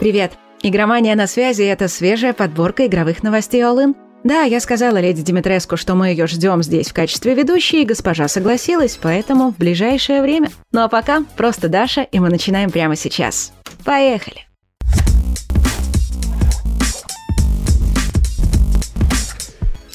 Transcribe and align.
Привет! 0.00 0.32
Игромания 0.60 1.14
на 1.14 1.28
связи– 1.28 1.62
это 1.62 1.86
свежая 1.86 2.32
подборка 2.32 2.84
игровых 2.84 3.22
новостей 3.22 3.62
All 3.62 3.94
Да, 4.24 4.42
я 4.42 4.58
сказала 4.58 4.96
леди 4.96 5.22
Димитреску, 5.22 5.76
что 5.76 5.94
мы 5.94 6.08
ее 6.08 6.26
ждем 6.26 6.64
здесь 6.64 6.88
в 6.88 6.94
качестве 6.94 7.34
ведущей, 7.34 7.82
и 7.82 7.86
госпожа 7.86 8.26
согласилась, 8.26 8.98
поэтому 9.00 9.52
в 9.52 9.56
ближайшее 9.56 10.20
время. 10.20 10.50
Ну 10.72 10.82
а 10.82 10.88
пока 10.88 11.22
просто 11.36 11.68
Даша, 11.68 12.02
и 12.02 12.18
мы 12.18 12.28
начинаем 12.28 12.72
прямо 12.72 12.96
сейчас. 12.96 13.52
Поехали! 13.84 14.48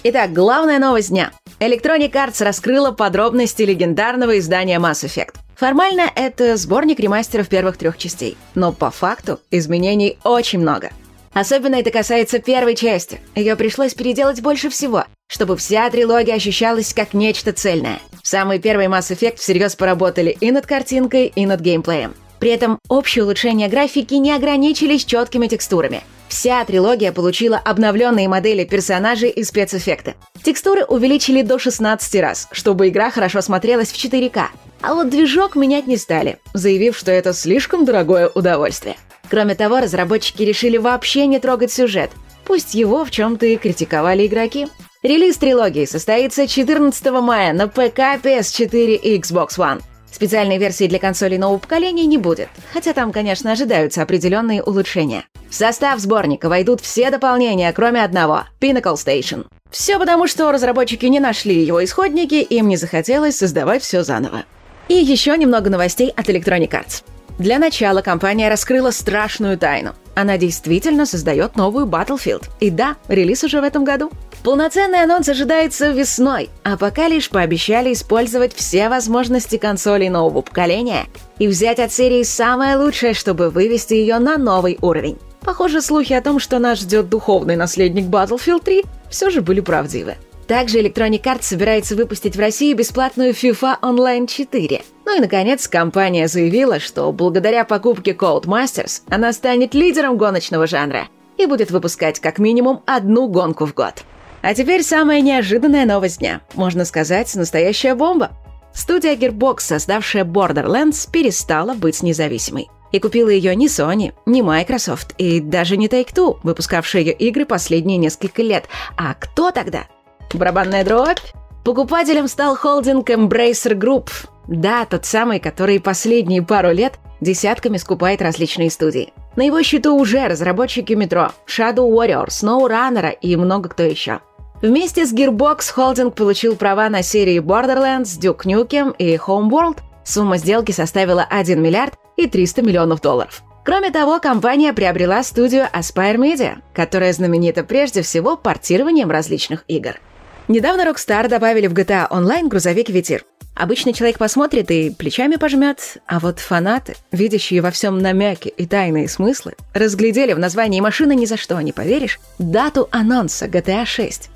Итак, 0.06 0.32
главная 0.32 0.80
новость 0.80 1.10
дня. 1.10 1.32
Electronic 1.60 2.14
Arts 2.14 2.42
раскрыла 2.42 2.92
подробности 2.92 3.64
легендарного 3.64 4.40
издания 4.40 4.80
Mass 4.80 5.04
Effect. 5.04 5.36
Формально 5.60 6.10
это 6.16 6.55
сборник 6.55 7.02
ремастеров 7.02 7.50
первых 7.50 7.75
трех 7.75 7.98
частей, 7.98 8.38
но 8.55 8.71
по 8.71 8.92
факту 8.92 9.42
изменений 9.52 10.18
очень 10.24 10.60
много. 10.60 10.92
Особенно 11.34 11.75
это 11.75 11.92
касается 11.92 12.39
первой 12.39 12.75
части. 12.75 13.20
Ее 13.36 13.57
пришлось 13.57 13.93
переделать 13.93 14.42
больше 14.42 14.70
всего, 14.70 15.04
чтобы 15.28 15.57
вся 15.57 15.89
трилогия 15.89 16.36
ощущалась 16.36 16.93
как 16.93 17.14
нечто 17.14 17.51
цельное. 17.51 18.00
В 18.24 18.28
самый 18.29 18.60
первый 18.60 18.86
Mass 18.86 19.14
Effect 19.14 19.36
всерьез 19.36 19.75
поработали 19.75 20.37
и 20.39 20.50
над 20.50 20.65
картинкой, 20.65 21.25
и 21.36 21.46
над 21.46 21.60
геймплеем. 21.60 22.14
При 22.39 22.51
этом 22.51 22.79
общие 22.87 23.26
улучшения 23.26 23.68
графики 23.68 24.14
не 24.14 24.32
ограничились 24.32 25.04
четкими 25.04 25.48
текстурами. 25.48 26.04
Вся 26.29 26.64
трилогия 26.64 27.12
получила 27.12 27.57
обновленные 27.57 28.29
модели 28.29 28.64
персонажей 28.64 29.29
и 29.29 29.43
спецэффекты. 29.43 30.15
Текстуры 30.42 30.86
увеличили 30.86 31.42
до 31.42 31.60
16 31.60 32.22
раз, 32.22 32.48
чтобы 32.53 32.88
игра 32.88 33.12
хорошо 33.12 33.42
смотрелась 33.42 33.92
в 33.92 33.95
4К, 33.98 34.44
а 34.81 34.94
вот 34.95 35.09
движок 35.09 35.56
менять 35.56 35.88
не 35.88 35.97
стали, 35.97 36.39
заявив, 36.53 36.97
что 36.97 37.11
это 37.11 37.33
слишком 37.33 37.86
дорогое 37.86 38.30
удовольствие. 38.30 38.95
Кроме 39.30 39.56
того, 39.56 39.80
разработчики 39.80 40.44
решили 40.44 40.78
вообще 40.78 41.28
не 41.28 41.39
трогать 41.39 41.72
сюжет, 41.72 42.11
пусть 42.45 42.73
его 42.73 43.06
в 43.06 43.11
чем-то 43.11 43.45
и 43.45 43.58
критиковали 43.58 44.26
игроки. 44.26 44.67
Релиз 45.04 45.38
трилогии 45.38 45.86
состоится 45.86 46.48
14 46.48 47.06
мая 47.22 47.54
на 47.54 47.67
ПК, 47.67 48.20
PS4 48.22 48.95
и 48.95 49.20
Xbox 49.20 49.58
One. 49.58 49.81
Специальной 50.12 50.58
версии 50.58 50.88
для 50.88 51.00
консолей 51.00 51.38
нового 51.38 51.59
поколения 51.59 52.06
не 52.06 52.17
будет, 52.17 52.50
хотя 52.73 52.94
там, 52.94 53.11
конечно, 53.11 53.52
ожидаются 53.52 54.02
определенные 54.02 54.64
улучшения. 54.64 55.23
В 55.50 55.56
состав 55.56 56.00
сборника 56.00 56.50
войдут 56.50 56.82
все 56.82 57.09
дополнения, 57.11 57.72
кроме 57.72 58.04
одного– 58.04 58.44
Pinnacle 58.59 58.95
Station. 58.95 59.45
Все 59.70 60.00
потому, 60.00 60.28
что 60.28 60.52
разработчики 60.52 61.06
не 61.06 61.20
нашли 61.20 61.64
его 61.64 61.84
исходники, 61.84 62.36
им 62.36 62.67
не 62.67 62.76
захотелось 62.76 63.38
создавать 63.38 63.84
все 63.84 64.04
заново. 64.04 64.44
И 64.90 64.95
еще 64.95 65.38
немного 65.38 65.70
новостей 65.70 66.09
от 66.09 66.28
Electronic 66.30 66.72
Arts. 66.72 67.04
Для 67.38 67.58
начала 67.58 68.02
компания 68.02 68.50
раскрыла 68.50 68.92
страшную 68.92 69.58
тайну. 69.58 69.94
Она 70.16 70.38
действительно 70.38 71.06
создает 71.06 71.56
новую 71.56 71.86
Battlefield. 71.86 72.50
И 72.59 72.70
да, 72.70 72.98
релиз 73.08 73.44
уже 73.45 73.62
в 73.62 73.64
этом 73.64 73.86
году. 73.86 74.12
Полноценный 74.44 75.04
анонс 75.04 75.30
ожидается 75.30 75.92
весной, 75.92 76.50
а 76.64 76.76
пока 76.76 77.08
лишь 77.08 77.30
пообещали 77.30 77.94
использовать 77.94 78.54
все 78.54 78.90
возможности 78.90 79.58
консолей 79.58 80.10
нового 80.10 80.42
поколения 80.42 81.06
и 81.38 81.48
взять 81.48 81.80
от 81.80 81.94
серии 81.94 82.23
самое 82.23 82.76
лучшее, 82.76 83.14
чтобы 83.14 83.52
вывести 83.52 83.94
ее 83.94 84.17
на 84.17 84.38
новый 84.38 84.78
уровень. 84.82 85.17
Похоже, 85.42 85.82
слухи 85.82 86.14
о 86.14 86.22
том, 86.22 86.40
что 86.40 86.60
нас 86.60 86.80
ждет 86.80 87.10
духовный 87.10 87.56
наследник 87.56 88.06
Battlefield 88.06 88.64
3, 88.64 88.84
все 89.10 89.30
же 89.30 89.42
были 89.42 89.62
правдивы. 89.62 90.16
Также 90.50 90.80
Electronic 90.80 91.22
Arts 91.22 91.44
собирается 91.44 91.95
выпустить 91.95 92.36
в 92.36 92.39
России 92.39 92.73
бесплатную 92.73 93.33
FIFA 93.33 93.81
Online 93.83 94.25
4. 94.25 94.81
Ну 95.05 95.16
и, 95.16 95.19
наконец, 95.19 95.67
компания 95.67 96.28
заявила, 96.28 96.80
что 96.80 97.11
благодаря 97.11 97.66
покупке 97.66 98.14
Cold 98.14 98.45
Masters 98.45 99.03
она 99.11 99.31
станет 99.31 99.75
лидером 99.75 100.17
гоночного 100.17 100.66
жанра 100.66 101.08
и 101.38 101.45
будет 101.45 101.70
выпускать 101.70 102.20
как 102.20 102.39
минимум 102.39 102.81
одну 102.88 103.27
гонку 103.27 103.67
в 103.67 103.75
год. 103.75 104.03
А 104.42 104.55
теперь 104.55 104.81
самая 104.81 105.22
неожиданная 105.22 105.86
новость 105.86 106.17
дня. 106.17 106.42
Можно 106.55 106.83
сказать, 106.83 107.33
настоящая 107.36 107.93
бомба. 107.93 108.32
Студия 108.73 109.15
Gearbox, 109.15 109.59
создавшая 109.59 110.23
Borderlands, 110.23 111.08
перестала 111.11 111.76
быть 111.76 112.02
независимой. 112.02 112.70
И 112.92 112.98
купила 112.98 113.30
ее 113.30 113.55
не 113.55 113.67
Sony, 113.67 114.14
не 114.26 114.42
Microsoft 114.42 115.14
и 115.20 115.42
даже 115.42 115.77
не 115.77 115.88
Take-Two, 115.88 116.39
выпускавшие 116.42 117.05
ее 117.05 117.14
игры 117.14 117.45
последние 117.45 117.99
несколько 117.99 118.42
лет. 118.42 118.65
А 118.98 119.14
кто 119.14 119.52
тогда? 119.52 119.86
Барабанная 120.34 120.84
дробь? 120.84 121.20
Покупателем 121.64 122.28
стал 122.28 122.56
холдинг 122.56 123.10
Embracer 123.10 123.73
Group. 123.73 124.10
Да, 124.48 124.86
тот 124.86 125.06
самый, 125.06 125.40
который 125.40 125.80
последние 125.80 126.42
пару 126.42 126.72
лет 126.72 127.00
десятками 127.22 127.78
скупает 127.78 128.22
различные 128.22 128.69
студии. 128.69 129.13
На 129.35 129.44
его 129.44 129.62
счету 129.62 129.95
уже 129.95 130.28
разработчики 130.28 130.94
Metro, 130.94 131.31
Shadow 131.47 131.89
Warrior, 131.89 132.28
SnowRunner 132.28 133.13
и 133.22 133.35
много 133.35 133.69
кто 133.69 133.84
еще. 133.84 134.19
Вместе 134.62 135.06
с 135.06 135.13
Gearbox 135.13 135.72
холдинг 135.72 136.16
получил 136.16 136.56
права 136.56 136.89
на 136.89 137.01
серии 137.01 137.39
Borderlands, 137.39 138.19
Duke 138.19 138.45
Nukem 138.45 138.95
и 138.97 139.16
Homeworld. 139.16 139.78
Сумма 140.03 140.38
сделки 140.38 140.72
составила 140.72 141.25
1 141.29 141.62
миллиард 141.62 141.94
и 142.18 142.28
300 142.28 142.62
миллионов 142.62 143.01
долларов. 143.01 143.44
Кроме 143.63 143.91
того, 143.91 144.19
компания 144.19 144.73
приобрела 144.73 145.22
студию 145.23 145.68
Aspire 145.72 146.18
Media, 146.18 146.57
которая 146.73 147.13
знаменита 147.13 147.63
прежде 147.63 148.01
всего 148.01 148.35
портированием 148.35 149.12
различных 149.12 149.63
игр– 149.68 150.00
Недавно 150.49 150.81
Rockstar 150.81 151.27
добавили 151.27 151.67
в 151.67 151.73
GTA 151.73 152.09
Online 152.09 152.47
грузовик 152.47 152.89
Ветир. 152.89 153.23
Обычный 153.53 153.93
человек 153.93 154.17
посмотрит 154.17 154.71
и 154.71 154.89
плечами 154.89 155.35
пожмет, 155.35 155.97
а 156.07 156.19
вот 156.19 156.39
фанаты, 156.39 156.95
видящие 157.11 157.61
во 157.61 157.69
всем 157.69 157.99
намеки 157.99 158.47
и 158.47 158.65
тайные 158.65 159.07
смыслы, 159.07 159.53
разглядели 159.75 160.33
в 160.33 160.39
названии 160.39 160.81
машины 160.81 161.13
ни 161.13 161.27
за 161.27 161.38
что, 161.38 161.61
не 161.61 161.71
поверишь, 161.71 162.19
дату 162.39 162.89
анонса 162.89 163.45
GTA 163.45 163.85
6. 163.85 164.31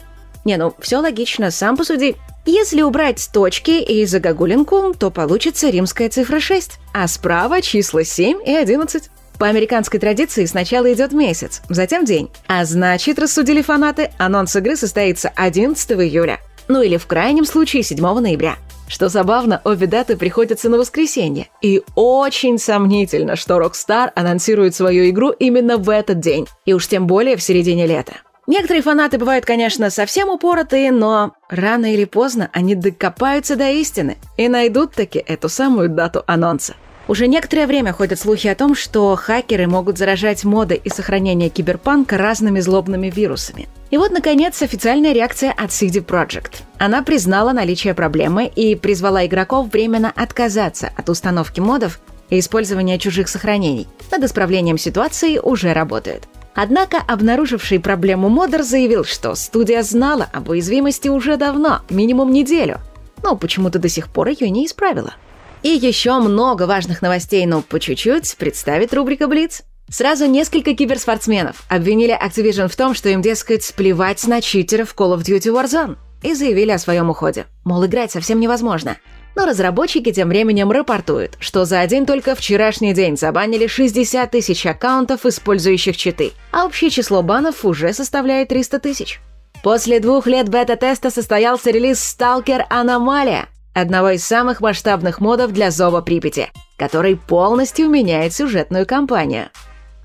Не, 0.45 0.57
ну, 0.57 0.75
все 0.77 0.97
логично, 0.97 1.49
сам 1.49 1.75
посуди. 1.75 2.15
Если 2.45 2.83
убрать 2.83 3.29
точки 3.33 3.81
и 3.81 4.05
загогулинку, 4.05 4.93
то 4.93 5.09
получится 5.09 5.69
римская 5.69 6.09
цифра 6.09 6.39
6, 6.39 6.73
а 6.93 7.07
справа 7.07 7.59
числа 7.63 8.03
7 8.03 8.37
и 8.45 8.53
11. 8.53 9.09
По 9.43 9.49
американской 9.49 9.99
традиции 9.99 10.45
сначала 10.45 10.93
идет 10.93 11.11
месяц, 11.11 11.63
затем 11.67 12.05
день. 12.05 12.29
А 12.47 12.63
значит, 12.63 13.19
рассудили 13.19 13.61
фанаты, 13.61 14.09
анонс 14.17 14.55
игры 14.55 14.77
состоится 14.77 15.33
11 15.35 15.91
июля. 15.99 16.39
Ну 16.69 16.81
или 16.81 16.95
в 16.95 17.05
крайнем 17.07 17.43
случае 17.43 17.83
7 17.83 17.99
ноября. 18.21 18.55
Что 18.87 19.09
забавно, 19.09 19.59
обе 19.65 19.85
даты 19.85 20.15
приходятся 20.15 20.69
на 20.69 20.77
воскресенье. 20.77 21.49
И 21.61 21.83
очень 21.95 22.57
сомнительно, 22.57 23.35
что 23.35 23.59
Rockstar 23.59 24.11
анонсирует 24.15 24.75
свою 24.75 25.09
игру 25.09 25.31
именно 25.31 25.75
в 25.75 25.89
этот 25.89 26.21
день. 26.21 26.47
И 26.63 26.71
уж 26.71 26.87
тем 26.87 27.05
более 27.05 27.35
в 27.35 27.43
середине 27.43 27.85
лета. 27.85 28.13
Некоторые 28.47 28.81
фанаты 28.81 29.17
бывают, 29.17 29.43
конечно, 29.43 29.89
совсем 29.89 30.29
упоротые, 30.29 30.93
но 30.93 31.33
рано 31.49 31.93
или 31.93 32.05
поздно 32.05 32.49
они 32.53 32.75
докопаются 32.75 33.57
до 33.57 33.69
истины 33.71 34.15
и 34.37 34.47
найдут 34.47 34.93
таки 34.93 35.19
эту 35.19 35.49
самую 35.49 35.89
дату 35.89 36.23
анонса. 36.27 36.75
Уже 37.07 37.27
некоторое 37.27 37.67
время 37.67 37.91
ходят 37.91 38.19
слухи 38.19 38.47
о 38.47 38.55
том, 38.55 38.75
что 38.75 39.15
хакеры 39.15 39.67
могут 39.67 39.97
заражать 39.97 40.45
моды 40.45 40.79
и 40.81 40.89
сохранение 40.89 41.49
киберпанка 41.49 42.17
разными 42.17 42.61
злобными 42.61 43.09
вирусами. 43.09 43.67
И 43.91 43.97
вот, 43.97 44.11
наконец, 44.11 44.61
официальная 44.61 45.11
реакция 45.11 45.51
от 45.51 45.69
CD 45.69 46.03
Projekt. 46.03 46.61
Она 46.77 47.03
признала 47.03 47.51
наличие 47.51 47.93
проблемы 47.93 48.45
и 48.45 48.75
призвала 48.75 49.25
игроков 49.25 49.69
временно 49.71 50.11
отказаться 50.15 50.91
от 50.95 51.09
установки 51.09 51.59
модов 51.59 51.99
и 52.29 52.39
использования 52.39 52.97
чужих 52.97 53.27
сохранений. 53.27 53.87
Над 54.09 54.23
исправлением 54.23 54.77
ситуации 54.77 55.39
уже 55.39 55.73
работают. 55.73 56.23
Однако 56.55 56.97
обнаруживший 57.05 57.79
проблему 57.79 58.29
модер 58.29 58.63
заявил, 58.63 59.03
что 59.03 59.35
студия 59.35 59.83
знала 59.83 60.29
об 60.31 60.49
уязвимости 60.49 61.09
уже 61.09 61.35
давно, 61.35 61.81
минимум 61.89 62.31
неделю, 62.31 62.79
но 63.23 63.35
почему-то 63.35 63.79
до 63.79 63.89
сих 63.89 64.07
пор 64.07 64.29
ее 64.29 64.49
не 64.49 64.65
исправила. 64.65 65.15
И 65.63 65.69
еще 65.69 66.19
много 66.19 66.63
важных 66.63 67.01
новостей, 67.01 67.45
но 67.45 67.61
по 67.61 67.79
чуть-чуть 67.79 68.35
представит 68.37 68.93
рубрика 68.93 69.27
«Блиц». 69.27 69.63
Сразу 69.89 70.25
несколько 70.25 70.75
киберспортсменов 70.75 71.63
обвинили 71.69 72.13
Activision 72.13 72.67
в 72.67 72.75
том, 72.75 72.93
что 72.93 73.07
им, 73.07 73.21
дескать, 73.21 73.73
плевать 73.73 74.27
на 74.27 74.41
читеров 74.41 74.93
Call 74.93 75.15
of 75.15 75.21
Duty 75.21 75.53
Warzone 75.53 75.95
и 76.21 76.33
заявили 76.33 76.71
о 76.71 76.77
своем 76.77 77.09
уходе. 77.09 77.45
Мол, 77.63 77.85
играть 77.85 78.11
совсем 78.11 78.41
невозможно. 78.41 78.97
Но 79.35 79.45
разработчики 79.45 80.11
тем 80.11 80.29
временем 80.29 80.69
рапортуют, 80.69 81.37
что 81.39 81.63
за 81.63 81.79
один 81.79 82.05
только 82.05 82.35
вчерашний 82.35 82.93
день 82.93 83.17
забанили 83.17 83.67
60 83.67 84.29
тысяч 84.29 84.65
аккаунтов, 84.65 85.25
использующих 85.25 85.95
читы, 85.95 86.33
а 86.51 86.65
общее 86.65 86.89
число 86.89 87.23
банов 87.23 87.63
уже 87.63 87.93
составляет 87.93 88.49
300 88.49 88.79
тысяч. 88.79 89.21
После 89.63 90.01
двух 90.01 90.27
лет 90.27 90.49
бета-теста 90.49 91.09
состоялся 91.09 91.71
релиз 91.71 91.99
Stalker 91.99 92.63
Аномалия, 92.69 93.47
одного 93.73 94.11
из 94.11 94.25
самых 94.25 94.61
масштабных 94.61 95.19
модов 95.19 95.51
для 95.51 95.71
Зова 95.71 96.01
Припяти, 96.01 96.51
который 96.77 97.15
полностью 97.15 97.89
меняет 97.89 98.33
сюжетную 98.33 98.85
кампанию. 98.85 99.49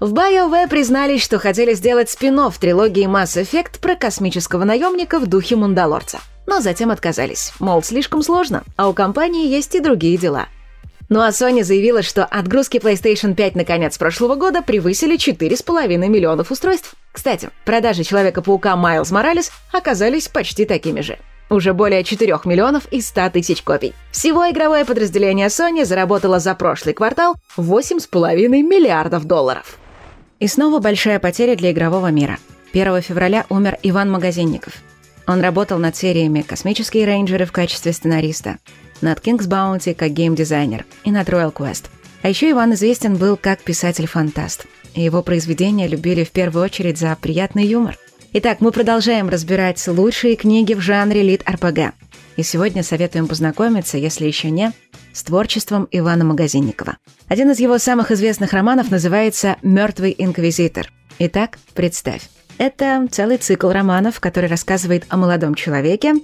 В 0.01 0.15
BioWare 0.15 0.69
признались, 0.69 1.23
что 1.23 1.39
хотели 1.39 1.75
сделать 1.75 2.09
спин 2.09 2.39
трилогии 2.61 3.07
Mass 3.07 3.41
Effect 3.43 3.81
про 3.81 3.97
космического 3.97 4.65
наемника 4.65 5.19
в 5.19 5.27
духе 5.27 5.57
Мандалорца. 5.57 6.21
Но 6.47 6.61
затем 6.61 6.91
отказались, 6.91 7.53
мол, 7.59 7.83
слишком 7.83 8.23
сложно, 8.23 8.63
а 8.77 8.89
у 8.89 8.95
компании 8.95 9.49
есть 9.49 9.75
и 9.75 9.81
другие 9.81 10.17
дела. 10.17 10.47
Ну 11.09 11.21
а 11.21 11.31
Sony 11.31 11.65
заявила, 11.65 12.03
что 12.03 12.25
отгрузки 12.25 12.77
PlayStation 12.77 13.35
5 13.35 13.57
на 13.57 13.65
конец 13.65 13.97
прошлого 13.99 14.35
года 14.35 14.63
превысили 14.63 15.17
4,5 15.17 15.97
миллионов 16.07 16.51
устройств. 16.51 16.95
Кстати, 17.13 17.51
продажи 17.65 18.05
Человека-паука 18.05 18.77
Майлз 18.77 19.11
Моралес 19.11 19.51
оказались 19.73 20.29
почти 20.29 20.65
такими 20.65 21.01
же. 21.01 21.19
Уже 21.51 21.73
более 21.73 22.05
4 22.05 22.41
миллионов 22.45 22.87
и 22.91 23.01
100 23.01 23.31
тысяч 23.31 23.63
копий. 23.63 23.95
Всего 24.11 24.51
игровое 24.51 24.85
подразделение 24.85 25.47
Sony 25.49 25.85
заработало 25.85 26.41
за 26.41 26.55
прошлый 26.55 26.95
квартал 26.95 27.37
8,5 27.57 28.49
миллиардов 28.49 29.25
долларов. 29.25 29.79
И 30.41 30.47
снова 30.47 30.79
большая 30.79 31.19
потеря 31.19 31.57
для 31.57 31.73
игрового 31.73 32.11
мира. 32.11 32.39
1 32.73 33.01
февраля 33.01 33.47
умер 33.49 33.79
Иван 33.83 34.11
Магазинников. 34.11 34.75
Он 35.27 35.41
работал 35.41 35.79
над 35.79 35.97
сериями 35.97 36.43
«Космические 36.43 37.07
рейнджеры» 37.07 37.45
в 37.45 37.53
качестве 37.53 37.93
сценариста, 37.93 38.59
над 39.01 39.19
King's 39.19 39.49
Bounty 39.49 39.95
как 39.95 40.13
геймдизайнер 40.13 40.85
и 41.05 41.11
над 41.11 41.29
Royal 41.29 41.53
Quest. 41.53 41.87
А 42.23 42.29
еще 42.29 42.51
Иван 42.51 42.75
известен 42.75 43.17
был 43.17 43.37
как 43.37 43.61
писатель-фантаст. 43.61 44.67
Его 44.95 45.23
произведения 45.23 45.87
любили 45.87 46.25
в 46.25 46.31
первую 46.31 46.65
очередь 46.65 46.99
за 46.99 47.17
приятный 47.21 47.67
юмор. 47.67 47.97
Итак, 48.33 48.61
мы 48.61 48.73
продолжаем 48.73 49.29
разбирать 49.29 49.87
лучшие 49.89 50.37
книги 50.37 50.75
в 50.75 50.81
жанре 50.81 51.23
лид-РПГ. 51.23 51.93
И 52.37 52.43
сегодня 52.43 52.83
советуем 52.83 53.27
познакомиться, 53.27 53.99
если 53.99 54.27
еще 54.27 54.51
не, 54.51 54.73
с 55.13 55.23
творчеством 55.23 55.89
Ивана 55.91 56.25
Магазинникова. 56.25 56.99
Один 57.29 57.51
из 57.51 57.59
его 57.59 57.79
самых 57.79 58.11
известных 58.11 58.53
романов 58.53 58.91
называется 58.91 59.57
«Мертвый 59.63 60.15
инквизитор». 60.17 60.93
Итак, 61.19 61.59
представь. 61.75 62.29
Это 62.59 63.07
целый 63.11 63.39
цикл 63.39 63.71
романов, 63.71 64.21
который 64.21 64.49
рассказывает 64.49 65.05
о 65.09 65.17
молодом 65.17 65.55
человеке, 65.55 66.15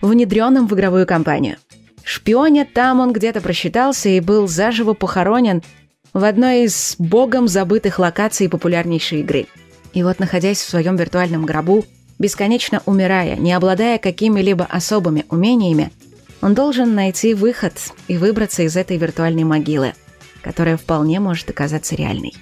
внедренном 0.00 0.66
в 0.66 0.74
игровую 0.74 1.06
кампанию– 1.06 1.56
Шпионе 2.04 2.64
там 2.64 3.00
он 3.00 3.12
где-то 3.12 3.40
просчитался 3.40 4.08
и 4.08 4.20
был 4.20 4.48
заживо 4.48 4.94
похоронен 4.94 5.62
в 6.12 6.24
одной 6.24 6.64
из 6.64 6.96
богом 6.98 7.46
забытых 7.46 7.98
локаций 7.98 8.48
популярнейшей 8.48 9.20
игры. 9.20 9.46
И 9.92 10.02
вот, 10.02 10.18
находясь 10.18 10.58
в 10.60 10.68
своем 10.68 10.96
виртуальном 10.96 11.44
гробу, 11.44 11.84
бесконечно 12.18 12.82
умирая, 12.86 13.36
не 13.36 13.52
обладая 13.52 13.98
какими-либо 13.98 14.64
особыми 14.64 15.24
умениями, 15.30 15.90
он 16.40 16.54
должен 16.54 16.94
найти 16.94 17.34
выход 17.34 17.74
и 18.08 18.16
выбраться 18.16 18.62
из 18.62 18.76
этой 18.76 18.96
виртуальной 18.96 19.44
могилы, 19.44 19.94
которая 20.42 20.76
вполне 20.76 21.20
может 21.20 21.50
оказаться 21.50 21.94
реальной. 21.94 22.34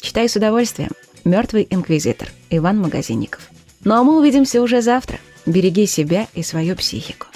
Читай 0.00 0.28
с 0.28 0.36
удовольствием. 0.36 0.90
Мертвый 1.24 1.66
инквизитор. 1.70 2.28
Иван 2.50 2.78
Магазинников. 2.80 3.48
Ну 3.84 3.94
а 3.94 4.02
мы 4.02 4.18
увидимся 4.18 4.60
уже 4.60 4.82
завтра. 4.82 5.18
Береги 5.46 5.86
себя 5.86 6.26
и 6.34 6.42
свою 6.42 6.76
психику. 6.76 7.26